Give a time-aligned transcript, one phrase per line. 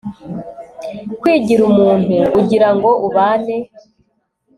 [1.19, 3.55] kwigira umuntu, ugira ngo ubane